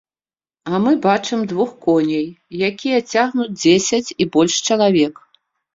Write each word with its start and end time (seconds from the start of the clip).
А 0.71 0.79
мы 0.85 0.93
бачым 1.03 1.43
двух 1.51 1.75
коней, 1.87 2.27
якія 2.71 2.99
цягнуць 3.15 3.51
дзесяць 3.61 4.15
і 4.23 4.33
больш 4.37 4.53
чалавек. 4.67 5.15